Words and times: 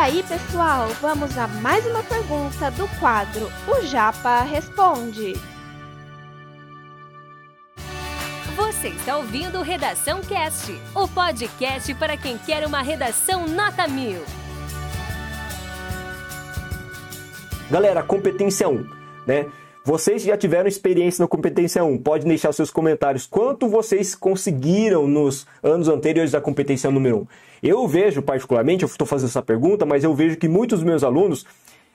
aí, 0.00 0.22
pessoal, 0.22 0.88
vamos 1.02 1.36
a 1.36 1.46
mais 1.46 1.84
uma 1.84 2.02
pergunta 2.02 2.70
do 2.70 2.88
quadro 2.98 3.52
O 3.68 3.84
Japa 3.84 4.40
Responde. 4.44 5.34
Você 8.56 8.88
está 8.88 9.18
ouvindo 9.18 9.60
Redação 9.60 10.22
Cast, 10.22 10.72
o 10.94 11.06
podcast 11.06 11.92
para 11.96 12.16
quem 12.16 12.38
quer 12.38 12.66
uma 12.66 12.80
redação 12.80 13.46
nota 13.46 13.86
mil. 13.86 14.22
Galera, 17.70 18.02
competência 18.02 18.70
1, 18.70 18.88
né? 19.26 19.52
Vocês 19.82 20.22
já 20.22 20.36
tiveram 20.36 20.68
experiência 20.68 21.22
na 21.22 21.28
competência 21.28 21.82
1, 21.82 21.98
pode 21.98 22.26
deixar 22.26 22.52
seus 22.52 22.70
comentários. 22.70 23.26
Quanto 23.26 23.66
vocês 23.66 24.14
conseguiram 24.14 25.06
nos 25.06 25.46
anos 25.62 25.88
anteriores 25.88 26.32
da 26.32 26.40
competência 26.40 26.90
número 26.90 27.20
1? 27.20 27.26
Eu 27.62 27.88
vejo, 27.88 28.20
particularmente, 28.20 28.82
eu 28.82 28.86
estou 28.86 29.06
fazendo 29.06 29.30
essa 29.30 29.40
pergunta, 29.40 29.86
mas 29.86 30.04
eu 30.04 30.14
vejo 30.14 30.36
que 30.36 30.48
muitos 30.48 30.80
dos 30.80 30.86
meus 30.86 31.02
alunos 31.02 31.46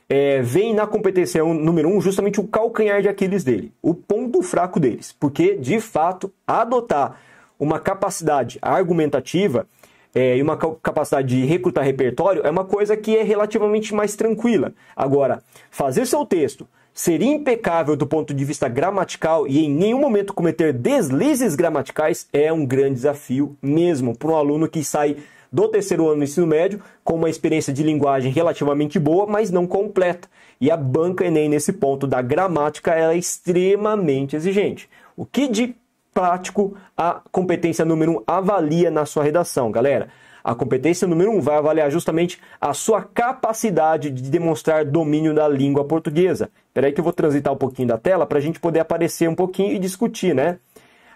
é, 0.10 0.41
veem 0.41 0.74
na 0.74 0.88
competência 0.88 1.44
número 1.44 1.88
1 1.90 2.02
justamente 2.02 2.40
o 2.40 2.48
calcanhar 2.48 3.04
de 3.04 3.08
Aquiles 3.08 3.44
dele, 3.44 3.72
o 3.84 3.94
ponto 3.94 4.41
fraco 4.41 4.80
deles. 4.80 5.16
Porque, 5.20 5.55
de 5.55 5.80
fato, 5.80 6.34
adotar 6.48 7.20
uma 7.60 7.80
capacidade 7.80 8.58
argumentativa 8.63 9.68
é, 10.13 10.38
e 10.38 10.41
uma 10.41 10.58
capacidade 10.58 11.27
de 11.27 11.46
recrutar 11.46 11.86
repertório 11.86 12.41
é 12.44 12.49
uma 12.49 12.66
coisa 12.66 12.98
que 12.98 13.16
é 13.16 13.22
relativamente 13.22 13.94
mais 13.94 14.16
tranquila. 14.16 14.74
Agora, 14.96 15.44
fazer 15.70 16.08
seu 16.08 16.26
texto 16.26 16.68
ser 16.95 17.22
impecável 17.22 17.98
do 17.98 18.08
ponto 18.08 18.34
de 18.34 18.45
vista 18.45 18.70
gramatical 18.70 19.45
e 19.45 19.66
em 19.66 19.70
nenhum 19.70 19.99
momento 19.99 20.34
cometer 20.34 20.72
deslizes 20.72 21.54
gramaticais 21.54 22.26
é 22.31 22.54
um 22.54 22.66
grande 22.66 22.95
desafio 22.95 23.58
mesmo 23.62 24.18
para 24.18 24.30
um 24.30 24.35
aluno 24.38 24.70
que 24.70 24.81
sai 24.81 25.18
do 25.52 25.68
terceiro 25.68 26.08
ano 26.08 26.20
do 26.20 26.23
ensino 26.23 26.48
médio 26.48 26.81
com 27.04 27.16
uma 27.16 27.30
experiência 27.30 27.74
de 27.74 27.84
linguagem 27.84 28.32
relativamente 28.32 28.98
boa, 28.98 29.27
mas 29.27 29.52
não 29.52 29.68
completa. 29.68 30.29
E 30.60 30.71
a 30.71 30.77
banca 30.77 31.26
Enem 31.26 31.49
nesse 31.49 31.74
ponto 31.74 32.07
da 32.07 32.21
gramática 32.21 32.93
é 32.93 33.15
extremamente 33.15 34.37
exigente. 34.37 34.90
O 35.18 35.26
que 35.26 35.49
de 35.49 35.76
prático 36.13 36.77
a 36.96 37.21
competência 37.30 37.84
número 37.84 38.13
1 38.13 38.15
um 38.15 38.24
avalia 38.26 38.90
na 38.90 39.05
sua 39.05 39.24
redação, 39.24 39.70
galera. 39.70 40.07
A 40.46 40.54
competência 40.54 41.07
número 41.07 41.32
1 41.32 41.38
um 41.38 41.41
vai 41.41 41.57
avaliar 41.57 41.90
justamente 41.90 42.40
a 42.62 42.71
sua 42.71 43.01
capacidade 43.01 44.12
de 44.12 44.29
demonstrar 44.29 44.85
domínio 44.85 45.34
da 45.34 45.48
língua 45.48 45.84
portuguesa. 45.85 46.52
Espera 46.68 46.85
aí 46.85 46.93
que 46.93 46.99
eu 46.99 47.04
vou 47.04 47.12
transitar 47.12 47.52
um 47.52 47.57
pouquinho 47.57 47.87
da 47.87 47.98
tela 47.98 48.27
para 48.27 48.37
a 48.37 48.41
gente 48.41 48.60
poder 48.60 48.79
aparecer 48.79 49.27
um 49.27 49.34
pouquinho 49.34 49.74
e 49.74 49.79
discutir, 49.79 50.35
né? 50.35 50.60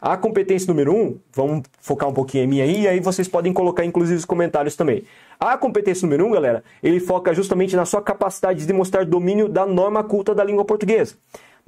A 0.01 0.17
competência 0.17 0.67
número 0.67 0.91
1, 0.91 0.99
um, 0.99 1.19
vamos 1.31 1.61
focar 1.79 2.09
um 2.09 2.13
pouquinho 2.13 2.45
em 2.45 2.47
mim 2.47 2.61
aí, 2.61 2.81
e 2.81 2.87
aí 2.87 2.99
vocês 2.99 3.27
podem 3.27 3.53
colocar 3.53 3.85
inclusive 3.85 4.17
os 4.17 4.25
comentários 4.25 4.75
também. 4.75 5.03
A 5.39 5.55
competência 5.59 6.07
número 6.07 6.25
1, 6.25 6.27
um, 6.27 6.31
galera, 6.31 6.63
ele 6.81 6.99
foca 6.99 7.31
justamente 7.31 7.75
na 7.75 7.85
sua 7.85 8.01
capacidade 8.01 8.61
de 8.61 8.65
demonstrar 8.65 9.05
domínio 9.05 9.47
da 9.47 9.63
norma 9.63 10.03
culta 10.03 10.33
da 10.33 10.43
língua 10.43 10.65
portuguesa. 10.65 11.13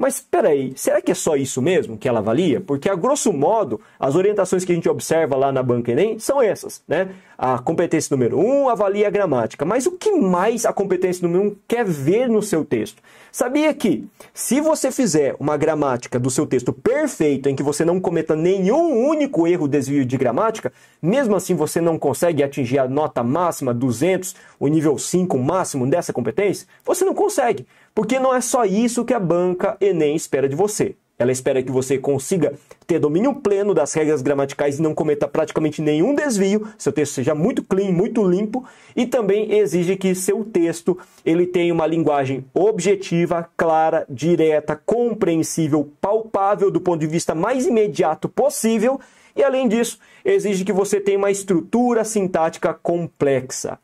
Mas 0.01 0.15
espera 0.15 0.49
aí, 0.49 0.73
será 0.75 0.99
que 0.99 1.11
é 1.11 1.13
só 1.13 1.35
isso 1.35 1.61
mesmo 1.61 1.95
que 1.95 2.09
ela 2.09 2.17
avalia? 2.17 2.59
Porque, 2.59 2.89
a 2.89 2.95
grosso 2.95 3.31
modo, 3.31 3.79
as 3.99 4.15
orientações 4.15 4.65
que 4.65 4.71
a 4.71 4.75
gente 4.75 4.89
observa 4.89 5.35
lá 5.35 5.51
na 5.51 5.61
banca 5.61 5.91
Enem 5.91 6.17
são 6.17 6.41
essas, 6.41 6.81
né? 6.87 7.09
A 7.37 7.59
competência 7.59 8.11
número 8.15 8.39
1 8.39 8.43
um 8.43 8.67
avalia 8.67 9.07
a 9.07 9.11
gramática. 9.11 9.63
Mas 9.63 9.85
o 9.85 9.91
que 9.91 10.11
mais 10.11 10.65
a 10.65 10.73
competência 10.73 11.27
número 11.27 11.43
1 11.43 11.47
um 11.49 11.55
quer 11.67 11.85
ver 11.85 12.27
no 12.27 12.41
seu 12.41 12.65
texto? 12.65 12.99
Sabia 13.31 13.73
que, 13.75 14.07
se 14.33 14.59
você 14.59 14.91
fizer 14.91 15.35
uma 15.39 15.55
gramática 15.55 16.19
do 16.19 16.29
seu 16.29 16.47
texto 16.47 16.73
perfeito, 16.73 17.47
em 17.47 17.55
que 17.55 17.63
você 17.63 17.85
não 17.85 17.99
cometa 17.99 18.35
nenhum 18.35 19.07
único 19.07 19.47
erro 19.47 19.67
desvio 19.67 20.03
de 20.03 20.17
gramática, 20.17 20.73
mesmo 21.01 21.35
assim 21.35 21.55
você 21.55 21.79
não 21.79 21.97
consegue 21.97 22.43
atingir 22.43 22.79
a 22.79 22.87
nota 22.87 23.23
máxima 23.23 23.73
200, 23.73 24.35
o 24.59 24.67
nível 24.67 24.97
5 24.97 25.37
máximo 25.37 25.87
dessa 25.87 26.11
competência? 26.11 26.67
Você 26.83 27.05
não 27.05 27.13
consegue. 27.13 27.65
Porque 27.93 28.19
não 28.19 28.33
é 28.33 28.41
só 28.41 28.65
isso 28.65 29.05
que 29.05 29.13
a 29.13 29.19
banca 29.19 29.77
Enem 29.81 30.15
espera 30.15 30.47
de 30.47 30.55
você. 30.55 30.95
Ela 31.21 31.31
espera 31.31 31.61
que 31.61 31.71
você 31.71 31.99
consiga 31.99 32.53
ter 32.87 32.97
domínio 32.97 33.35
pleno 33.35 33.75
das 33.75 33.93
regras 33.93 34.23
gramaticais 34.23 34.79
e 34.79 34.81
não 34.81 34.95
cometa 34.95 35.27
praticamente 35.27 35.79
nenhum 35.79 36.15
desvio, 36.15 36.67
seu 36.79 36.91
texto 36.91 37.13
seja 37.13 37.35
muito 37.35 37.63
clean, 37.63 37.91
muito 37.91 38.27
limpo, 38.27 38.65
e 38.95 39.05
também 39.05 39.53
exige 39.53 39.95
que 39.95 40.15
seu 40.15 40.43
texto 40.43 40.97
ele 41.23 41.45
tenha 41.45 41.71
uma 41.71 41.85
linguagem 41.85 42.43
objetiva, 42.55 43.47
clara, 43.55 44.03
direta, 44.09 44.75
compreensível, 44.83 45.91
palpável 46.01 46.71
do 46.71 46.81
ponto 46.81 47.01
de 47.01 47.07
vista 47.07 47.35
mais 47.35 47.67
imediato 47.67 48.27
possível, 48.27 48.99
e 49.35 49.43
além 49.43 49.67
disso, 49.67 49.99
exige 50.25 50.65
que 50.65 50.73
você 50.73 50.99
tenha 50.99 51.19
uma 51.19 51.29
estrutura 51.29 52.03
sintática 52.03 52.73
complexa. 52.73 53.77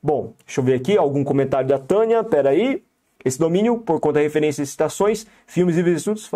Bom, 0.00 0.32
deixa 0.46 0.60
eu 0.60 0.64
ver 0.64 0.74
aqui 0.74 0.96
algum 0.96 1.24
comentário 1.24 1.68
da 1.68 1.78
Tânia, 1.78 2.22
peraí. 2.22 2.84
Esse 3.24 3.38
domínio, 3.38 3.78
por 3.78 4.00
conta 4.00 4.18
de 4.18 4.24
referências, 4.24 4.68
citações, 4.68 5.26
filmes 5.46 5.76
e 5.76 5.94
estudos. 5.94 6.30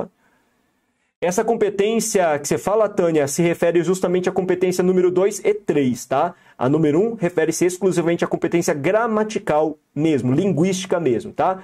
Essa 1.20 1.44
competência 1.44 2.38
que 2.38 2.46
você 2.46 2.56
fala, 2.56 2.88
Tânia, 2.88 3.26
se 3.26 3.42
refere 3.42 3.82
justamente 3.82 4.28
à 4.28 4.32
competência 4.32 4.84
número 4.84 5.10
2 5.10 5.40
e 5.44 5.52
3, 5.52 6.06
tá? 6.06 6.34
A 6.56 6.68
número 6.68 7.00
1 7.00 7.04
um 7.04 7.14
refere-se 7.14 7.66
exclusivamente 7.66 8.24
à 8.24 8.28
competência 8.28 8.72
gramatical 8.72 9.76
mesmo, 9.92 10.32
linguística 10.32 11.00
mesmo, 11.00 11.32
tá? 11.32 11.62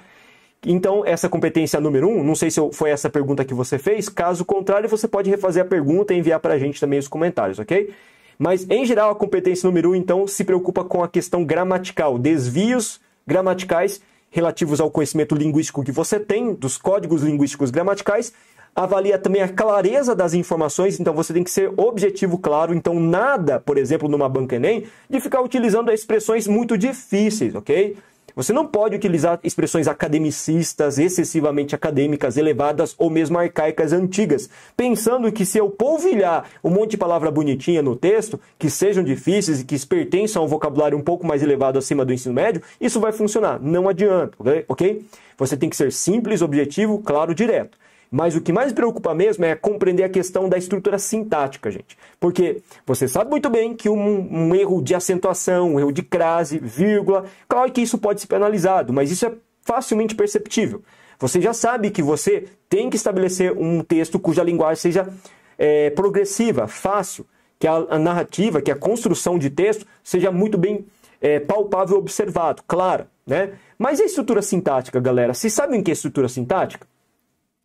Então, 0.66 1.04
essa 1.06 1.28
competência 1.28 1.80
número 1.80 2.08
1, 2.08 2.18
um, 2.18 2.24
não 2.24 2.34
sei 2.34 2.50
se 2.50 2.60
foi 2.72 2.90
essa 2.90 3.08
pergunta 3.08 3.44
que 3.44 3.54
você 3.54 3.78
fez, 3.78 4.08
caso 4.08 4.44
contrário, 4.44 4.88
você 4.88 5.06
pode 5.06 5.30
refazer 5.30 5.62
a 5.62 5.66
pergunta 5.66 6.12
e 6.12 6.18
enviar 6.18 6.40
para 6.40 6.54
a 6.54 6.58
gente 6.58 6.80
também 6.80 6.98
os 6.98 7.06
comentários, 7.06 7.60
ok? 7.60 7.94
Mas, 8.36 8.68
em 8.68 8.84
geral, 8.84 9.10
a 9.10 9.14
competência 9.14 9.68
número 9.68 9.90
1, 9.90 9.92
um, 9.92 9.94
então, 9.94 10.26
se 10.26 10.42
preocupa 10.42 10.82
com 10.84 11.04
a 11.04 11.08
questão 11.08 11.44
gramatical, 11.44 12.18
desvios 12.18 13.00
gramaticais 13.24 14.00
relativos 14.34 14.80
ao 14.80 14.90
conhecimento 14.90 15.32
linguístico 15.32 15.84
que 15.84 15.92
você 15.92 16.18
tem, 16.18 16.54
dos 16.54 16.76
códigos 16.76 17.22
linguísticos 17.22 17.70
gramaticais, 17.70 18.32
avalia 18.74 19.16
também 19.16 19.40
a 19.40 19.48
clareza 19.48 20.12
das 20.12 20.34
informações, 20.34 20.98
então 20.98 21.14
você 21.14 21.32
tem 21.32 21.44
que 21.44 21.52
ser 21.52 21.72
objetivo, 21.76 22.36
claro. 22.36 22.74
Então, 22.74 22.98
nada, 22.98 23.60
por 23.60 23.78
exemplo, 23.78 24.08
numa 24.08 24.28
banca 24.28 24.56
Enem, 24.56 24.86
de 25.08 25.20
ficar 25.20 25.40
utilizando 25.40 25.92
expressões 25.92 26.48
muito 26.48 26.76
difíceis, 26.76 27.54
ok? 27.54 27.96
Você 28.36 28.52
não 28.52 28.66
pode 28.66 28.96
utilizar 28.96 29.38
expressões 29.44 29.86
academicistas, 29.86 30.98
excessivamente 30.98 31.74
acadêmicas, 31.74 32.36
elevadas 32.36 32.94
ou 32.98 33.08
mesmo 33.08 33.38
arcaicas 33.38 33.92
antigas, 33.92 34.50
pensando 34.76 35.30
que 35.30 35.46
se 35.46 35.58
eu 35.58 35.70
polvilhar 35.70 36.44
um 36.62 36.70
monte 36.70 36.92
de 36.92 36.96
palavra 36.96 37.30
bonitinha 37.30 37.80
no 37.80 37.94
texto, 37.94 38.40
que 38.58 38.68
sejam 38.68 39.04
difíceis 39.04 39.60
e 39.60 39.64
que 39.64 39.86
pertençam 39.86 40.42
a 40.42 40.44
um 40.44 40.48
vocabulário 40.48 40.98
um 40.98 41.02
pouco 41.02 41.24
mais 41.24 41.42
elevado 41.42 41.78
acima 41.78 42.04
do 42.04 42.12
ensino 42.12 42.34
médio, 42.34 42.60
isso 42.80 42.98
vai 42.98 43.12
funcionar. 43.12 43.60
Não 43.60 43.88
adianta, 43.88 44.36
ok? 44.68 45.04
Você 45.38 45.56
tem 45.56 45.70
que 45.70 45.76
ser 45.76 45.92
simples, 45.92 46.42
objetivo, 46.42 46.98
claro, 46.98 47.34
direto. 47.34 47.78
Mas 48.14 48.36
o 48.36 48.40
que 48.40 48.52
mais 48.52 48.72
preocupa 48.72 49.12
mesmo 49.12 49.44
é 49.44 49.56
compreender 49.56 50.04
a 50.04 50.08
questão 50.08 50.48
da 50.48 50.56
estrutura 50.56 51.00
sintática, 51.00 51.68
gente. 51.68 51.98
Porque 52.20 52.62
você 52.86 53.08
sabe 53.08 53.28
muito 53.28 53.50
bem 53.50 53.74
que 53.74 53.88
um, 53.88 54.32
um 54.32 54.54
erro 54.54 54.80
de 54.80 54.94
acentuação, 54.94 55.74
um 55.74 55.80
erro 55.80 55.90
de 55.90 56.00
crase, 56.00 56.60
vírgula, 56.60 57.24
claro 57.48 57.72
que 57.72 57.80
isso 57.80 57.98
pode 57.98 58.20
ser 58.20 58.28
penalizado, 58.28 58.92
mas 58.92 59.10
isso 59.10 59.26
é 59.26 59.32
facilmente 59.62 60.14
perceptível. 60.14 60.80
Você 61.18 61.40
já 61.40 61.52
sabe 61.52 61.90
que 61.90 62.04
você 62.04 62.44
tem 62.68 62.88
que 62.88 62.94
estabelecer 62.94 63.50
um 63.50 63.82
texto 63.82 64.16
cuja 64.16 64.44
linguagem 64.44 64.80
seja 64.80 65.08
é, 65.58 65.90
progressiva, 65.90 66.68
fácil, 66.68 67.26
que 67.58 67.66
a, 67.66 67.74
a, 67.74 67.98
narrativa, 67.98 68.62
que 68.62 68.70
a 68.70 68.76
construção 68.76 69.36
de 69.36 69.50
texto 69.50 69.84
seja 70.04 70.30
muito 70.30 70.56
bem 70.56 70.86
é, 71.20 71.40
palpável 71.40 71.98
observado, 71.98 72.62
claro, 72.68 73.06
né? 73.26 73.54
Mas 73.76 74.00
a 74.00 74.04
estrutura 74.04 74.40
sintática, 74.40 75.00
galera? 75.00 75.34
Vocês 75.34 75.52
sabem 75.52 75.80
o 75.80 75.82
que 75.82 75.90
é 75.90 75.94
estrutura 75.94 76.28
sintática? 76.28 76.86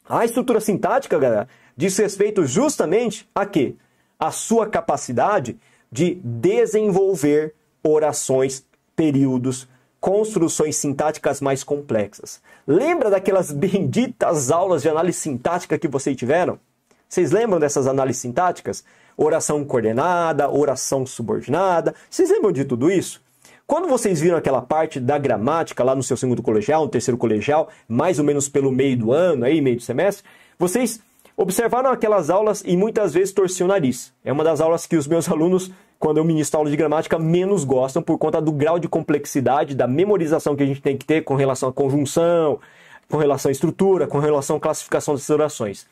A 0.10 0.26
estrutura 0.26 0.60
sintática, 0.60 1.20
galera, 1.20 1.48
diz 1.78 1.96
respeito 1.96 2.44
justamente 2.44 3.30
a 3.36 3.46
quê? 3.46 3.76
A 4.18 4.32
sua 4.32 4.66
capacidade 4.66 5.56
de 5.92 6.16
desenvolver 6.24 7.54
orações, 7.84 8.66
períodos, 8.96 9.68
construções 10.02 10.78
sintáticas 10.78 11.40
mais 11.40 11.64
complexas. 11.64 12.42
Lembra 12.66 13.12
daquelas 13.12 13.52
benditas 13.54 14.50
aulas 14.50 14.82
de 14.82 14.90
análise 14.90 15.20
sintática 15.20 15.78
que 15.78 15.88
vocês 15.88 16.18
tiveram? 16.18 16.60
Vocês 17.08 17.32
lembram 17.32 17.60
dessas 17.60 17.86
análises 17.86 18.20
sintáticas? 18.20 18.84
Oração 19.16 19.64
coordenada, 19.64 20.50
oração 20.50 21.06
subordinada. 21.06 21.94
Vocês 22.10 22.32
lembram 22.32 22.52
de 22.52 22.66
tudo 22.66 22.90
isso? 22.90 23.22
Quando 23.70 23.88
vocês 23.88 24.20
viram 24.20 24.36
aquela 24.36 24.64
parte 24.64 25.00
da 25.00 25.20
gramática 25.20 25.84
lá 25.84 25.94
no 25.94 26.02
seu 26.02 26.18
segundo 26.18 26.42
colegial, 26.42 26.86
no 26.86 26.90
terceiro 26.90 27.20
colegial, 27.20 27.70
mais 27.88 28.18
ou 28.18 28.26
menos 28.26 28.50
pelo 28.50 28.72
meio 28.72 28.98
do 28.98 29.12
ano, 29.12 29.46
aí, 29.46 29.62
meio 29.62 29.76
do 29.76 29.84
semestre, 29.84 30.28
vocês 30.58 31.00
observaram 31.38 31.92
aquelas 31.92 32.32
aulas 32.32 32.64
e 32.66 32.76
muitas 32.76 33.14
vezes 33.14 33.32
torciam 33.32 33.68
o 33.68 33.70
nariz. 33.70 34.12
É 34.26 34.34
uma 34.34 34.44
das 34.44 34.60
aulas 34.60 34.88
que 34.88 34.96
os 34.96 35.06
meus 35.06 35.30
alunos, 35.30 35.70
quando 36.00 36.18
eu 36.18 36.24
ministro 36.24 36.58
aula 36.58 36.72
de 36.72 36.76
gramática, 36.76 37.20
menos 37.20 37.64
gostam 37.64 38.02
por 38.02 38.18
conta 38.18 38.42
do 38.42 38.52
grau 38.52 38.80
de 38.80 38.88
complexidade, 38.88 39.76
da 39.76 39.86
memorização 39.86 40.56
que 40.56 40.64
a 40.64 40.66
gente 40.66 40.82
tem 40.82 40.98
que 40.98 41.06
ter 41.06 41.24
com 41.24 41.36
relação 41.36 41.70
à 41.70 41.72
conjunção, 41.72 42.60
com 43.08 43.18
relação 43.18 43.50
à 43.50 43.52
estrutura, 43.52 44.08
com 44.08 44.18
relação 44.18 44.56
à 44.56 44.60
classificação 44.60 45.14
das 45.14 45.30
orações. 45.30 45.86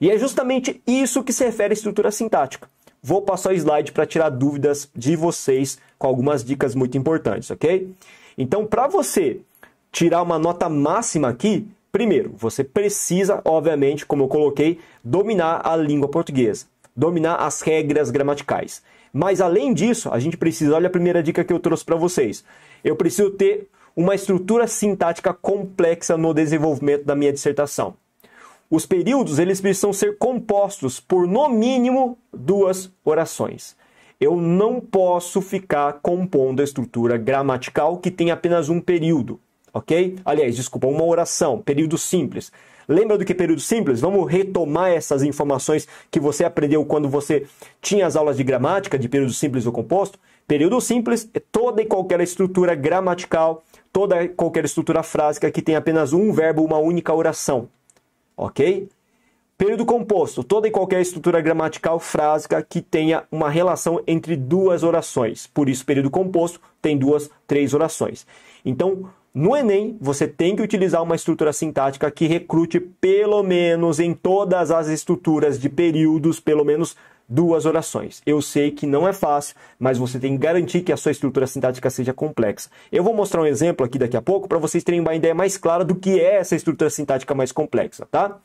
E 0.00 0.10
é 0.10 0.18
justamente 0.18 0.82
isso 0.84 1.22
que 1.22 1.32
se 1.32 1.44
refere 1.44 1.74
à 1.74 1.74
estrutura 1.74 2.10
sintática. 2.10 2.68
Vou 3.02 3.22
passar 3.22 3.50
o 3.50 3.54
slide 3.54 3.92
para 3.92 4.04
tirar 4.04 4.28
dúvidas 4.28 4.90
de 4.94 5.16
vocês 5.16 5.78
com 5.98 6.06
algumas 6.06 6.44
dicas 6.44 6.74
muito 6.74 6.98
importantes, 6.98 7.50
ok? 7.50 7.90
Então, 8.36 8.66
para 8.66 8.86
você 8.86 9.40
tirar 9.90 10.22
uma 10.22 10.38
nota 10.38 10.68
máxima 10.68 11.28
aqui, 11.28 11.66
primeiro, 11.90 12.32
você 12.36 12.62
precisa, 12.62 13.40
obviamente, 13.44 14.04
como 14.04 14.24
eu 14.24 14.28
coloquei, 14.28 14.78
dominar 15.02 15.62
a 15.66 15.74
língua 15.76 16.08
portuguesa, 16.08 16.66
dominar 16.94 17.36
as 17.36 17.62
regras 17.62 18.10
gramaticais. 18.10 18.82
Mas 19.12 19.40
além 19.40 19.72
disso, 19.72 20.10
a 20.12 20.18
gente 20.18 20.36
precisa, 20.36 20.76
olha 20.76 20.86
a 20.86 20.90
primeira 20.90 21.22
dica 21.22 21.42
que 21.42 21.52
eu 21.52 21.58
trouxe 21.58 21.84
para 21.84 21.96
vocês. 21.96 22.44
Eu 22.84 22.96
preciso 22.96 23.30
ter 23.30 23.68
uma 23.96 24.14
estrutura 24.14 24.66
sintática 24.66 25.32
complexa 25.34 26.16
no 26.16 26.32
desenvolvimento 26.32 27.04
da 27.04 27.16
minha 27.16 27.32
dissertação. 27.32 27.94
Os 28.72 28.86
períodos 28.86 29.40
eles 29.40 29.60
precisam 29.60 29.92
ser 29.92 30.16
compostos 30.16 31.00
por 31.00 31.26
no 31.26 31.48
mínimo 31.48 32.16
duas 32.32 32.88
orações. 33.04 33.76
Eu 34.20 34.36
não 34.36 34.80
posso 34.80 35.40
ficar 35.40 35.94
compondo 35.94 36.60
a 36.60 36.64
estrutura 36.64 37.16
gramatical 37.16 37.96
que 37.96 38.12
tem 38.12 38.30
apenas 38.30 38.68
um 38.68 38.80
período, 38.80 39.40
ok? 39.74 40.18
Aliás, 40.24 40.54
desculpa, 40.54 40.86
uma 40.86 41.02
oração, 41.02 41.60
período 41.60 41.98
simples. 41.98 42.52
Lembra 42.86 43.18
do 43.18 43.24
que 43.24 43.32
é 43.32 43.34
período 43.34 43.60
simples? 43.60 44.00
Vamos 44.00 44.30
retomar 44.30 44.92
essas 44.92 45.24
informações 45.24 45.88
que 46.08 46.20
você 46.20 46.44
aprendeu 46.44 46.84
quando 46.84 47.08
você 47.08 47.48
tinha 47.82 48.06
as 48.06 48.14
aulas 48.14 48.36
de 48.36 48.44
gramática, 48.44 48.96
de 48.96 49.08
período 49.08 49.32
simples 49.32 49.66
ou 49.66 49.72
composto. 49.72 50.16
Período 50.46 50.80
simples 50.80 51.28
é 51.34 51.40
toda 51.40 51.82
e 51.82 51.86
qualquer 51.86 52.20
estrutura 52.20 52.76
gramatical, 52.76 53.64
toda 53.92 54.22
e 54.22 54.28
qualquer 54.28 54.64
estrutura 54.64 55.02
frásica 55.02 55.50
que 55.50 55.60
tem 55.60 55.74
apenas 55.74 56.12
um 56.12 56.32
verbo, 56.32 56.64
uma 56.64 56.78
única 56.78 57.12
oração 57.12 57.68
ok? 58.40 58.88
Período 59.58 59.84
composto, 59.84 60.42
toda 60.42 60.66
e 60.66 60.70
qualquer 60.70 61.02
estrutura 61.02 61.38
gramatical 61.40 61.98
frásica 61.98 62.62
que 62.62 62.80
tenha 62.80 63.24
uma 63.30 63.50
relação 63.50 64.02
entre 64.06 64.34
duas 64.34 64.82
orações. 64.82 65.46
Por 65.46 65.68
isso, 65.68 65.84
período 65.84 66.10
composto 66.10 66.58
tem 66.80 66.96
duas, 66.96 67.30
três 67.46 67.74
orações. 67.74 68.26
Então, 68.64 69.10
no 69.34 69.54
Enem, 69.54 69.98
você 70.00 70.26
tem 70.26 70.56
que 70.56 70.62
utilizar 70.62 71.02
uma 71.02 71.14
estrutura 71.14 71.52
sintática 71.52 72.10
que 72.10 72.26
recrute 72.26 72.80
pelo 72.80 73.42
menos 73.42 74.00
em 74.00 74.14
todas 74.14 74.70
as 74.70 74.88
estruturas 74.88 75.60
de 75.60 75.68
períodos, 75.68 76.40
pelo 76.40 76.64
menos 76.64 76.96
duas 77.30 77.64
orações. 77.64 78.20
Eu 78.26 78.42
sei 78.42 78.72
que 78.72 78.86
não 78.86 79.06
é 79.06 79.12
fácil, 79.12 79.54
mas 79.78 79.96
você 79.96 80.18
tem 80.18 80.32
que 80.32 80.42
garantir 80.42 80.80
que 80.80 80.92
a 80.92 80.96
sua 80.96 81.12
estrutura 81.12 81.46
sintática 81.46 81.88
seja 81.88 82.12
complexa. 82.12 82.68
Eu 82.90 83.04
vou 83.04 83.14
mostrar 83.14 83.42
um 83.42 83.46
exemplo 83.46 83.86
aqui 83.86 83.98
daqui 83.98 84.16
a 84.16 84.22
pouco 84.22 84.48
para 84.48 84.58
vocês 84.58 84.82
terem 84.82 85.00
uma 85.00 85.14
ideia 85.14 85.34
mais 85.34 85.56
clara 85.56 85.84
do 85.84 85.94
que 85.94 86.18
é 86.18 86.36
essa 86.36 86.56
estrutura 86.56 86.90
sintática 86.90 87.32
mais 87.32 87.52
complexa, 87.52 88.06
tá? 88.10 88.36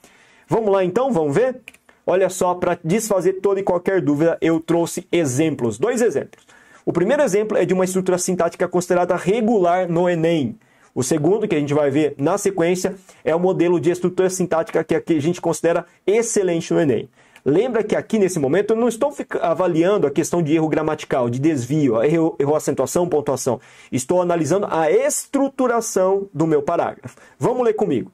Vamos 0.47 0.71
lá 0.71 0.83
então, 0.83 1.11
vamos 1.11 1.33
ver? 1.33 1.59
Olha 2.05 2.29
só, 2.29 2.53
para 2.53 2.77
desfazer 2.83 3.41
toda 3.41 3.59
e 3.59 3.63
qualquer 3.63 3.99
dúvida, 3.99 4.37
eu 4.39 4.59
trouxe 4.59 5.07
exemplos, 5.11 5.79
dois 5.79 6.03
exemplos. 6.03 6.45
O 6.85 6.93
primeiro 6.93 7.23
exemplo 7.23 7.57
é 7.57 7.65
de 7.65 7.73
uma 7.73 7.83
estrutura 7.83 8.19
sintática 8.19 8.67
considerada 8.67 9.15
regular 9.15 9.89
no 9.89 10.07
Enem. 10.07 10.55
O 10.93 11.01
segundo, 11.01 11.47
que 11.47 11.55
a 11.55 11.59
gente 11.59 11.73
vai 11.73 11.89
ver 11.89 12.13
na 12.17 12.37
sequência, 12.37 12.95
é 13.23 13.35
o 13.35 13.39
modelo 13.39 13.79
de 13.79 13.89
estrutura 13.89 14.29
sintática 14.29 14.83
que 14.83 15.13
a 15.13 15.19
gente 15.19 15.41
considera 15.41 15.85
excelente 16.05 16.71
no 16.71 16.79
Enem. 16.79 17.09
Lembra 17.47 17.83
que 17.83 17.95
aqui 17.95 18.17
nesse 18.17 18.39
momento 18.39 18.71
eu 18.71 18.75
não 18.75 18.87
estou 18.87 19.13
avaliando 19.39 20.07
a 20.07 20.11
questão 20.11 20.41
de 20.41 20.55
erro 20.55 20.67
gramatical, 20.67 21.29
de 21.29 21.37
desvio, 21.37 22.01
erro, 22.01 22.35
erro 22.39 22.55
acentuação, 22.55 23.07
pontuação. 23.07 23.61
Estou 23.91 24.19
analisando 24.19 24.65
a 24.67 24.89
estruturação 24.89 26.27
do 26.33 26.47
meu 26.47 26.63
parágrafo. 26.63 27.15
Vamos 27.37 27.63
ler 27.63 27.73
comigo. 27.73 28.11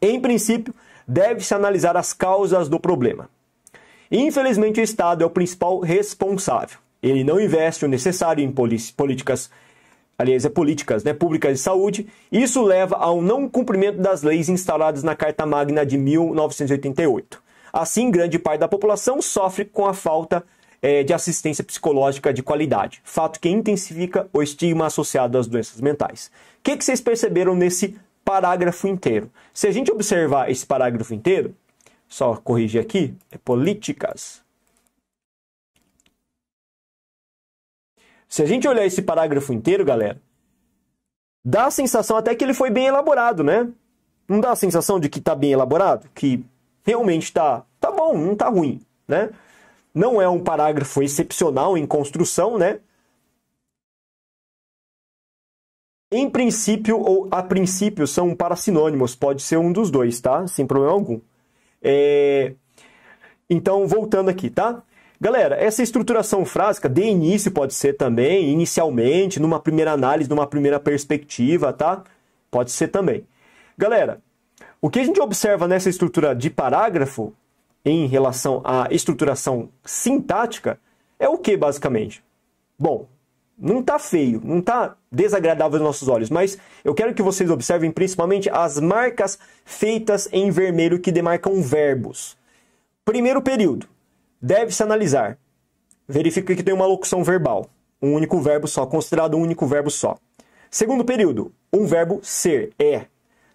Em 0.00 0.20
princípio, 0.20 0.74
deve-se 1.06 1.54
analisar 1.54 1.96
as 1.96 2.12
causas 2.12 2.68
do 2.68 2.80
problema. 2.80 3.30
Infelizmente, 4.10 4.80
o 4.80 4.82
Estado 4.82 5.22
é 5.22 5.26
o 5.26 5.30
principal 5.30 5.78
responsável. 5.78 6.78
Ele 7.00 7.22
não 7.22 7.40
investe 7.40 7.84
o 7.84 7.88
necessário 7.88 8.42
em 8.42 8.50
políticas 8.50 9.50
aliás, 10.18 10.44
é 10.44 10.48
políticas 10.48 11.04
né, 11.04 11.12
públicas 11.12 11.52
de 11.52 11.58
saúde. 11.58 12.08
Isso 12.30 12.60
leva 12.62 12.96
ao 12.96 13.22
não 13.22 13.48
cumprimento 13.48 13.98
das 13.98 14.22
leis 14.22 14.48
instaladas 14.48 15.02
na 15.02 15.14
Carta 15.14 15.46
Magna 15.46 15.86
de 15.86 15.96
1988. 15.96 17.51
Assim, 17.72 18.10
grande 18.10 18.38
parte 18.38 18.60
da 18.60 18.68
população 18.68 19.22
sofre 19.22 19.64
com 19.64 19.86
a 19.86 19.94
falta 19.94 20.44
é, 20.82 21.02
de 21.02 21.14
assistência 21.14 21.62
psicológica 21.62 22.32
de 22.32 22.42
qualidade, 22.42 23.00
fato 23.04 23.38
que 23.40 23.48
intensifica 23.48 24.28
o 24.32 24.42
estigma 24.42 24.86
associado 24.86 25.38
às 25.38 25.46
doenças 25.46 25.80
mentais. 25.80 26.30
O 26.58 26.62
que, 26.62 26.76
que 26.76 26.84
vocês 26.84 27.00
perceberam 27.00 27.54
nesse 27.54 27.98
parágrafo 28.24 28.88
inteiro? 28.88 29.30
Se 29.54 29.66
a 29.68 29.70
gente 29.70 29.90
observar 29.90 30.50
esse 30.50 30.66
parágrafo 30.66 31.14
inteiro, 31.14 31.54
só 32.08 32.36
corrigir 32.36 32.80
aqui, 32.80 33.14
é 33.30 33.38
políticas. 33.38 34.42
Se 38.28 38.42
a 38.42 38.46
gente 38.46 38.66
olhar 38.66 38.84
esse 38.84 39.02
parágrafo 39.02 39.52
inteiro, 39.52 39.84
galera, 39.84 40.20
dá 41.44 41.66
a 41.66 41.70
sensação 41.70 42.16
até 42.16 42.34
que 42.34 42.44
ele 42.44 42.54
foi 42.54 42.70
bem 42.70 42.86
elaborado, 42.86 43.44
né? 43.44 43.68
Não 44.28 44.40
dá 44.40 44.52
a 44.52 44.56
sensação 44.56 44.98
de 44.98 45.08
que 45.08 45.18
está 45.18 45.34
bem 45.34 45.52
elaborado? 45.52 46.08
Que 46.14 46.44
realmente 46.84 47.24
está 47.24 47.64
tá 47.80 47.90
bom, 47.90 48.16
não 48.16 48.32
está 48.32 48.48
ruim, 48.48 48.80
né? 49.06 49.30
Não 49.94 50.20
é 50.20 50.28
um 50.28 50.42
parágrafo 50.42 51.02
excepcional 51.02 51.76
em 51.76 51.86
construção, 51.86 52.58
né? 52.58 52.80
Em 56.10 56.28
princípio 56.28 57.00
ou 57.00 57.28
a 57.30 57.42
princípio 57.42 58.06
são 58.06 58.34
para 58.34 58.54
sinônimos, 58.54 59.14
pode 59.14 59.42
ser 59.42 59.56
um 59.56 59.72
dos 59.72 59.90
dois, 59.90 60.20
tá? 60.20 60.46
Sem 60.46 60.66
problema 60.66 60.92
algum. 60.92 61.20
É... 61.80 62.54
Então, 63.48 63.86
voltando 63.86 64.28
aqui, 64.28 64.50
tá? 64.50 64.82
Galera, 65.20 65.54
essa 65.54 65.82
estruturação 65.82 66.44
frásica 66.44 66.88
de 66.88 67.02
início 67.02 67.50
pode 67.50 67.74
ser 67.74 67.94
também, 67.94 68.50
inicialmente, 68.50 69.40
numa 69.40 69.60
primeira 69.60 69.92
análise, 69.92 70.28
numa 70.28 70.46
primeira 70.46 70.80
perspectiva, 70.80 71.72
tá? 71.72 72.02
Pode 72.50 72.72
ser 72.72 72.88
também. 72.88 73.26
Galera, 73.78 74.20
o 74.82 74.90
que 74.90 74.98
a 74.98 75.04
gente 75.04 75.20
observa 75.20 75.68
nessa 75.68 75.88
estrutura 75.88 76.34
de 76.34 76.50
parágrafo 76.50 77.32
em 77.84 78.08
relação 78.08 78.60
à 78.64 78.88
estruturação 78.90 79.68
sintática 79.84 80.76
é 81.20 81.28
o 81.28 81.38
que, 81.38 81.56
basicamente? 81.56 82.20
Bom, 82.76 83.06
não 83.56 83.78
está 83.78 83.96
feio, 83.96 84.42
não 84.44 84.58
está 84.58 84.96
desagradável 85.10 85.78
aos 85.78 85.86
nossos 85.86 86.08
olhos, 86.08 86.30
mas 86.30 86.58
eu 86.84 86.92
quero 86.94 87.14
que 87.14 87.22
vocês 87.22 87.48
observem 87.48 87.92
principalmente 87.92 88.50
as 88.50 88.80
marcas 88.80 89.38
feitas 89.64 90.28
em 90.32 90.50
vermelho 90.50 90.98
que 90.98 91.12
demarcam 91.12 91.62
verbos. 91.62 92.36
Primeiro 93.04 93.40
período, 93.40 93.86
deve-se 94.40 94.82
analisar. 94.82 95.38
Verifica 96.08 96.56
que 96.56 96.62
tem 96.62 96.74
uma 96.74 96.86
locução 96.86 97.22
verbal, 97.22 97.70
um 98.02 98.14
único 98.14 98.40
verbo 98.40 98.66
só, 98.66 98.84
considerado 98.84 99.36
um 99.36 99.42
único 99.42 99.64
verbo 99.64 99.92
só. 99.92 100.16
Segundo 100.68 101.04
período, 101.04 101.54
um 101.72 101.86
verbo 101.86 102.18
ser, 102.20 102.72
é. 102.80 103.11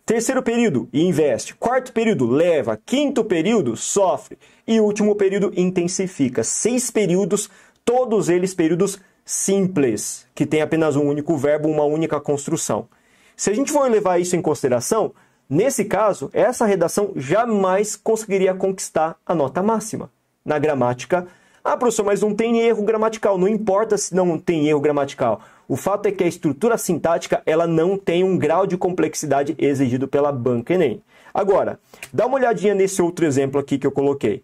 Terceiro 0.08 0.42
período, 0.42 0.88
investe. 0.94 1.54
Quarto 1.54 1.92
período, 1.92 2.30
leva. 2.30 2.80
Quinto 2.86 3.26
período, 3.26 3.76
sofre. 3.76 4.38
E 4.66 4.80
último 4.80 5.16
período, 5.16 5.52
intensifica. 5.54 6.46
Seis 6.46 6.90
períodos, 6.90 7.50
todos 7.84 8.30
eles 8.30 8.54
períodos 8.54 8.98
simples, 9.26 10.26
que 10.34 10.46
tem 10.46 10.62
apenas 10.62 10.96
um 10.96 11.06
único 11.06 11.36
verbo, 11.36 11.68
uma 11.68 11.84
única 11.84 12.22
construção. 12.22 12.88
Se 13.36 13.50
a 13.50 13.54
gente 13.54 13.70
for 13.70 13.92
levar 13.92 14.18
isso 14.18 14.34
em 14.38 14.42
consideração, 14.42 15.14
nesse 15.50 15.84
caso, 15.84 16.30
essa 16.32 16.66
redação 16.66 17.12
jamais 17.18 17.98
conseguiria 17.98 18.56
conquistar 18.56 19.18
a 19.26 19.36
nota 19.36 19.62
máxima. 19.62 20.10
Na 20.46 20.58
gramática, 20.58 21.28
ah, 21.62 21.76
professor, 21.76 22.06
mas 22.06 22.22
não 22.22 22.34
tem 22.34 22.62
erro 22.62 22.82
gramatical. 22.84 23.38
Não 23.38 23.46
importa 23.46 23.98
se 23.98 24.16
não 24.16 24.40
tem 24.40 24.70
erro 24.70 24.80
gramatical. 24.80 25.42
O 25.68 25.76
fato 25.76 26.06
é 26.06 26.12
que 26.12 26.24
a 26.24 26.28
estrutura 26.28 26.78
sintática 26.78 27.44
ela 27.46 27.68
não 27.68 27.98
tem 27.98 28.24
um 28.24 28.38
grau 28.38 28.66
de 28.66 28.78
complexidade 28.78 29.56
exigido 29.58 30.08
pela 30.08 30.32
banca 30.32 30.74
Enem. 30.74 31.04
Agora, 31.34 31.80
dá 32.12 32.26
uma 32.26 32.38
olhadinha 32.38 32.74
nesse 32.74 33.02
outro 33.02 33.26
exemplo 33.26 33.60
aqui 33.60 33.78
que 33.78 33.86
eu 33.86 33.92
coloquei. 33.92 34.44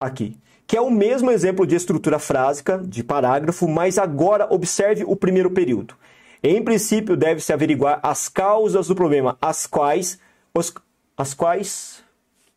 Aqui. 0.00 0.36
Que 0.66 0.76
é 0.76 0.80
o 0.80 0.90
mesmo 0.90 1.30
exemplo 1.30 1.66
de 1.66 1.74
estrutura 1.74 2.18
frásica, 2.18 2.78
de 2.78 3.04
parágrafo, 3.04 3.68
mas 3.68 3.98
agora 3.98 4.52
observe 4.52 5.04
o 5.04 5.14
primeiro 5.14 5.50
período. 5.50 5.94
Em 6.42 6.62
princípio, 6.62 7.16
deve-se 7.16 7.52
averiguar 7.52 8.00
as 8.02 8.28
causas 8.28 8.88
do 8.88 8.94
problema, 8.94 9.36
as 9.40 9.66
quais. 9.66 10.18
Os, 10.54 10.72
as 11.16 11.34
quais. 11.34 12.02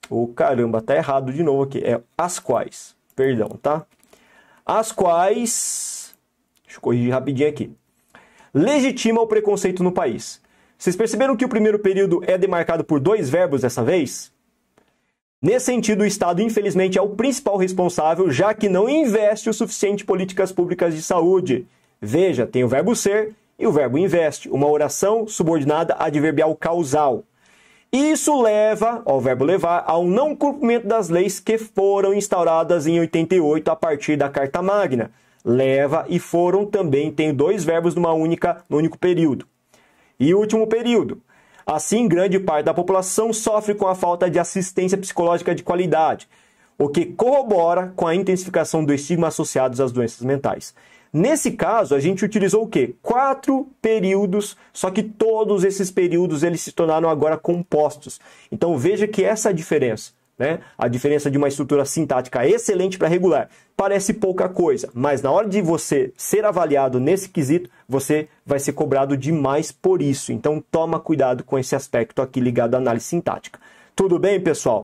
O 0.09 0.23
oh, 0.23 0.27
caramba, 0.27 0.81
tá 0.81 0.95
errado 0.95 1.33
de 1.33 1.43
novo 1.43 1.63
aqui. 1.63 1.79
É 1.79 2.01
as 2.17 2.39
quais. 2.39 2.95
Perdão, 3.15 3.49
tá? 3.61 3.85
As 4.65 4.91
quais, 4.91 6.13
deixa 6.63 6.77
eu 6.77 6.81
corrigir 6.81 7.11
rapidinho 7.11 7.49
aqui, 7.49 7.71
legitima 8.53 9.21
o 9.21 9.27
preconceito 9.27 9.83
no 9.83 9.91
país. 9.91 10.41
Vocês 10.77 10.95
perceberam 10.95 11.35
que 11.35 11.45
o 11.45 11.49
primeiro 11.49 11.79
período 11.79 12.21
é 12.25 12.37
demarcado 12.37 12.83
por 12.83 12.99
dois 12.99 13.29
verbos 13.29 13.61
dessa 13.61 13.83
vez? 13.83 14.31
Nesse 15.41 15.65
sentido, 15.65 16.01
o 16.01 16.05
Estado, 16.05 16.41
infelizmente, 16.41 16.97
é 16.97 17.01
o 17.01 17.09
principal 17.09 17.57
responsável, 17.57 18.31
já 18.31 18.53
que 18.53 18.69
não 18.69 18.87
investe 18.87 19.49
o 19.49 19.53
suficiente 19.53 20.03
em 20.03 20.05
políticas 20.05 20.53
públicas 20.53 20.95
de 20.95 21.01
saúde. 21.01 21.67
Veja, 22.01 22.47
tem 22.47 22.63
o 22.63 22.67
verbo 22.67 22.95
ser 22.95 23.35
e 23.59 23.67
o 23.67 23.71
verbo 23.71 23.97
investe, 23.97 24.49
uma 24.49 24.67
oração 24.67 25.27
subordinada 25.27 25.95
adverbial 25.99 26.55
causal. 26.55 27.23
Isso 27.95 28.41
leva, 28.41 29.03
ao 29.05 29.21
verbo 29.21 29.45
levar, 29.45 29.83
ao 29.85 30.03
não 30.03 30.35
cumprimento 30.35 30.87
das 30.87 31.09
leis 31.09 31.39
que 31.39 31.59
foram 31.59 32.11
instauradas 32.11 32.87
em 32.87 32.99
88 32.99 33.69
a 33.69 33.75
partir 33.75 34.17
da 34.17 34.27
Carta 34.27 34.63
Magna. 34.63 35.11
leva 35.45 36.03
e 36.09 36.17
foram 36.17 36.65
também 36.65 37.11
tem 37.11 37.31
dois 37.31 37.63
verbos 37.63 37.93
numa 37.93 38.11
única 38.11 38.63
no 38.67 38.77
único 38.77 38.97
período. 38.97 39.45
E 40.19 40.33
último 40.33 40.65
período. 40.65 41.21
Assim, 41.67 42.07
grande 42.07 42.39
parte 42.39 42.65
da 42.65 42.73
população 42.73 43.31
sofre 43.31 43.75
com 43.75 43.87
a 43.87 43.93
falta 43.93 44.27
de 44.27 44.39
assistência 44.39 44.97
psicológica 44.97 45.53
de 45.53 45.61
qualidade, 45.61 46.27
o 46.79 46.89
que 46.89 47.05
corrobora 47.05 47.93
com 47.95 48.07
a 48.07 48.15
intensificação 48.15 48.83
do 48.83 48.91
estigma 48.91 49.27
associado 49.27 49.81
às 49.83 49.91
doenças 49.91 50.25
mentais. 50.25 50.73
Nesse 51.13 51.51
caso, 51.51 51.93
a 51.93 51.99
gente 51.99 52.25
utilizou 52.25 52.63
o 52.63 52.67
quê? 52.67 52.95
Quatro 52.99 53.67
períodos, 53.79 54.57
só 54.73 54.89
que 54.89 55.03
todos 55.03 55.63
esses 55.63 55.91
períodos 55.91 56.41
eles 56.41 56.61
se 56.61 56.71
tornaram 56.71 57.07
agora 57.07 57.37
compostos. 57.37 58.19
Então 58.51 58.75
veja 58.79 59.07
que 59.07 59.23
essa 59.23 59.49
é 59.49 59.51
a 59.51 59.55
diferença. 59.55 60.11
Né? 60.39 60.59
A 60.75 60.87
diferença 60.87 61.29
de 61.29 61.37
uma 61.37 61.47
estrutura 61.47 61.85
sintática 61.85 62.47
excelente 62.47 62.97
para 62.97 63.07
regular 63.07 63.47
parece 63.77 64.13
pouca 64.15 64.49
coisa, 64.49 64.89
mas 64.91 65.21
na 65.21 65.29
hora 65.29 65.47
de 65.47 65.61
você 65.61 66.11
ser 66.17 66.45
avaliado 66.45 66.99
nesse 66.99 67.29
quesito, 67.29 67.69
você 67.87 68.27
vai 68.43 68.59
ser 68.59 68.73
cobrado 68.73 69.15
demais 69.15 69.71
por 69.71 70.01
isso. 70.01 70.31
Então 70.31 70.63
toma 70.71 70.99
cuidado 70.99 71.43
com 71.43 71.59
esse 71.59 71.75
aspecto 71.75 72.23
aqui 72.23 72.39
ligado 72.39 72.73
à 72.73 72.79
análise 72.79 73.05
sintática. 73.05 73.59
Tudo 73.95 74.17
bem, 74.17 74.41
pessoal? 74.41 74.81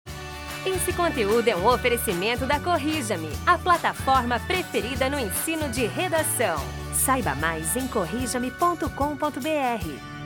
Esse 0.65 0.91
conteúdo 0.91 1.47
é 1.47 1.55
um 1.55 1.65
oferecimento 1.65 2.45
da 2.45 2.59
Corrija-me, 2.59 3.29
a 3.47 3.57
plataforma 3.57 4.37
preferida 4.41 5.09
no 5.09 5.17
ensino 5.17 5.69
de 5.69 5.85
redação. 5.85 6.57
Saiba 6.93 7.33
mais 7.35 7.77
em 7.77 7.87
corrijame.com.br. 7.87 10.18